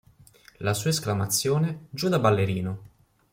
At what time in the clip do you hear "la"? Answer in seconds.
0.61-0.73